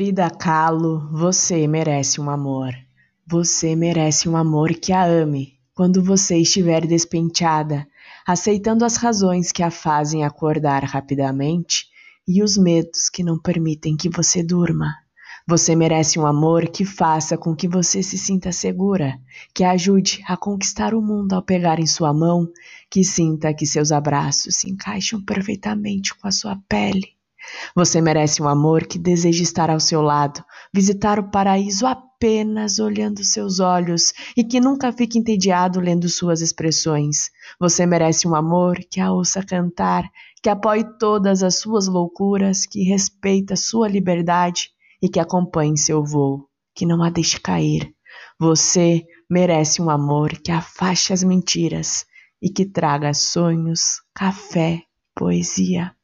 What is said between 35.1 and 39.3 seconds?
entediado lendo suas expressões. Você merece um amor que a